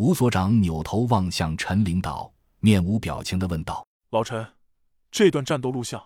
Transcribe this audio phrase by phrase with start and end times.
[0.00, 4.54] 吴所长扭头望向陈领导，面无表情的问道：“老陈，
[5.10, 6.02] 这段战斗录像，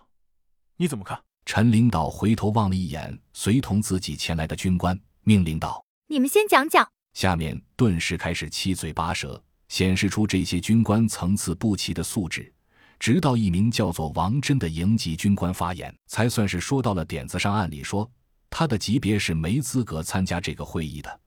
[0.75, 5.81] 你怎么看？”陈领导回头望了一眼随同自己前来的军官，命令道
[6.11, 6.85] ：“你们先讲讲。”
[7.15, 12.53] 下面顿时开始七嘴八舌，显示出这些军官层次不齐的素质。
[12.99, 17.55] 直到一名叫做王真的营级军官发言，才算是说到了点子上。
[17.55, 18.11] 按理说，
[18.49, 21.21] 他的级别是没资格参加这个会议的，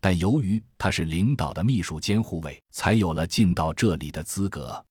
[0.00, 4.84] 但由于他是领导的秘书兼护卫，才有了进到这里的资格。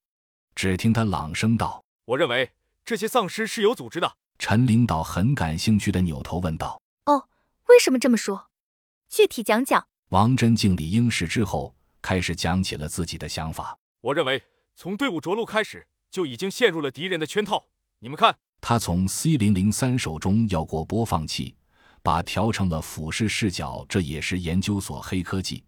[0.56, 2.52] 只听他朗声道：“我认为
[2.84, 7.28] 这些丧尸是有组织的。”陈领导很感兴趣的扭头问道：“哦，
[7.68, 8.48] 为什么这么说？
[9.10, 13.78] 具体讲讲。”王真敬礼应是之后，开始讲起了自己的想法。
[14.02, 14.44] 我认为，
[14.76, 15.88] 从队伍着陆开始。
[16.10, 17.66] 就已经陷入了敌人的圈套。
[18.00, 21.54] 你们看，他从 C 零零三手中要过播放器，
[22.08, 23.86] 把调成了俯视视角。
[23.90, 25.62] 这也是研究所黑科技，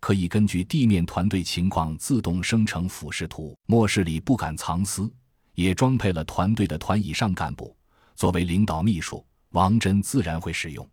[0.00, 3.56] 可以根据地面团队情况自动生成俯视图。
[3.64, 5.10] 末世里不敢藏私，
[5.54, 7.74] 也装配了团队的团以上干部。
[8.14, 10.86] 作为领导秘书，王真自然会使用。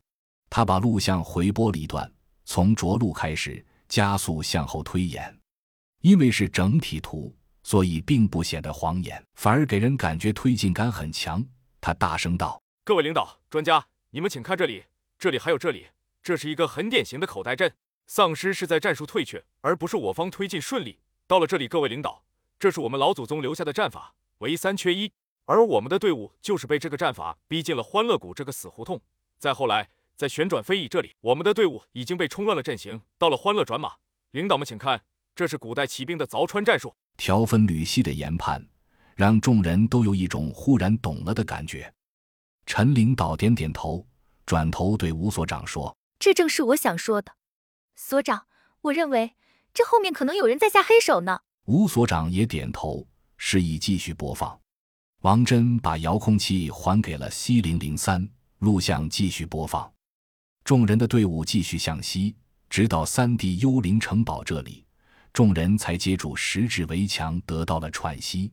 [0.50, 2.10] 他把录像回播了一段，
[2.46, 5.38] 从着陆开始加速向后推演，
[6.04, 7.36] 因为是整体图。
[7.64, 11.44] 所以并不显得晃眼，反而给人感觉推进感很强。
[11.82, 14.84] 他大声道：“各位领导、专家，你们请看这里，
[15.18, 15.88] 这里还有这里，
[16.22, 17.74] 这是一个很典型的口袋阵。
[18.08, 21.00] 丧尸是在战术退却，而不是我方推进顺利。
[21.26, 22.24] 到了这里，各位领导，
[22.60, 25.12] 这是我们老祖宗留下的战法，唯三缺一，
[25.46, 29.02] 而我们的队伍就是被这个战法逼进了欢乐谷这个死胡同。
[29.40, 33.94] 再后来，在旋转飞翼这里，我们的队伍已经被冲乱了阵型，到了欢乐转马。
[34.32, 35.02] 领导们请看，
[35.36, 38.64] 这是古代骑兵的凿穿战术。”条分缕析的研判，
[39.16, 41.92] 让众人都有一种忽然懂了的感觉。
[42.68, 44.06] 陈领导点点头，
[44.46, 47.34] 转头对吴所长说：“这正是我想说的，
[47.96, 48.46] 所长，
[48.82, 49.36] 我认为
[49.74, 53.08] 这后面可能有人在下黑手呢。”吴所长也点头，
[53.38, 54.60] 示意继续播放。
[55.22, 58.30] 王真把遥控器还给了 C 零零三，
[58.60, 59.92] 录像继续播放。
[60.64, 62.36] 众人的队伍继续向西，
[62.70, 64.86] 直到三 D 幽灵城堡这里。
[65.34, 68.52] 众人才接住石质围墙，得到了喘息。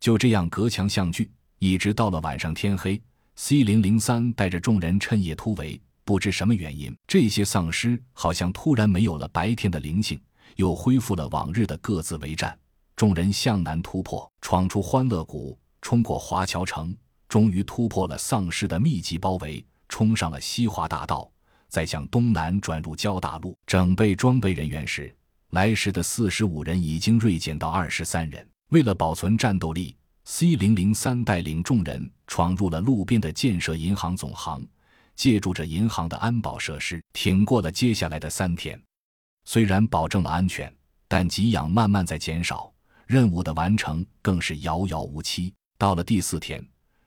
[0.00, 3.00] 就这样隔墙相距，一直到了晚上天黑。
[3.40, 10.20] C 零零三带着众人趁夜突围，不知什么原因，这些丧尸好像突然没有了白天的灵性，
[10.56, 12.58] 又恢复了往日的各自为战。
[12.96, 16.92] 众人向南突破，闯出欢乐谷，冲过华侨城，
[17.28, 21.30] 终于突破了丧尸的密集包围，冲上了西华大道，
[21.68, 23.56] 再向东南转入交大路。
[23.64, 25.14] 整备装备人员时。
[25.50, 28.44] 来时的四十五人已经锐减到二十三人。
[28.70, 29.96] 为了保存战斗力
[30.30, 34.62] ，C 零零三带领众人闯入了路边的建设银行总行，
[35.16, 38.78] 借助着银行的安保设施，挺过了接下来的三天。
[39.46, 40.70] 虽然保证了安全，
[41.08, 42.70] 但给养慢慢在减少，
[43.06, 45.52] 任务的完成更是遥遥无期。
[45.78, 46.62] 到了第四天，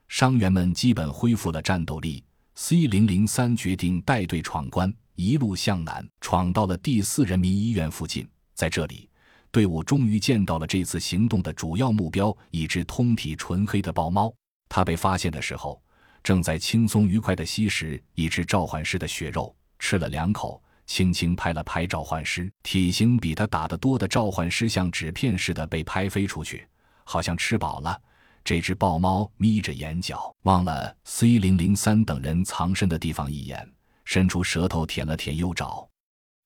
[0.08, 2.24] 伤员们基本恢复了战斗力
[2.56, 4.92] ，C 零零三决定带队闯关。
[5.14, 8.28] 一路向南，闯到了第四人民医院附近。
[8.54, 9.08] 在这里，
[9.52, 14.32] 队伍终于见到了这次行动的主要目标——一只通体纯黑的豹猫。
[14.66, 15.80] 它被发现的时候，
[16.22, 22.50] 正在轻松愉快地吸食一只召唤师的血肉，吃了两口，轻轻拍了拍召唤师。
[22.62, 26.66] 体型比他打得多的召唤师像纸片似的被拍飞出去，
[27.04, 28.00] 好像吃饱了。
[28.42, 33.70] 这只豹猫眯着眼角，望了 C 零零三等人藏身的地方一眼。
[34.06, 35.86] 伸出舌头舔了舔右爪，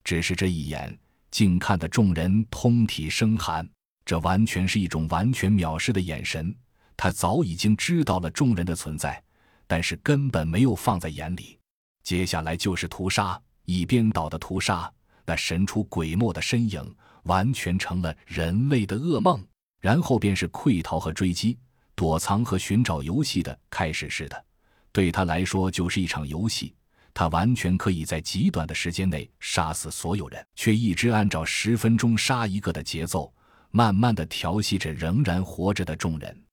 [0.03, 0.99] 只是这一眼，
[1.37, 3.69] 竟看得众人通体生寒。
[4.07, 6.57] 这完全是一种完全藐视的眼神。
[6.97, 9.23] 他早已经知道了众人的存在，
[9.67, 11.59] 但是根本没有放在眼里。
[12.03, 14.91] 接下来就是屠杀，一边倒的屠杀。
[15.27, 16.83] 那神出鬼没的身影，
[17.25, 19.47] 完全成了人类的噩梦。
[19.83, 21.59] 然后便是溃逃和追击、
[21.95, 24.45] 躲藏和寻找游戏的开始似的。
[24.91, 26.75] 对他来说，就是一场游戏。
[27.19, 33.33] 他完全可以在极短的时间内杀死所有人，却一直按照十分钟杀一个的节奏，
[33.71, 36.45] 慢慢的调戏着仍然活着的众人，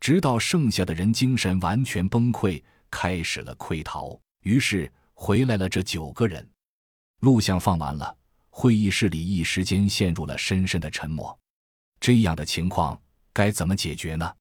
[0.00, 4.18] 直到剩下的人精神完全崩溃，开始了溃逃。
[4.44, 6.48] 于是回来了这九个人。
[7.20, 8.16] 录像放完了，
[8.48, 11.38] 会议室里一时间陷入了深深的沉默。
[12.00, 12.98] 这样的情况
[13.34, 14.32] 该怎么解决呢？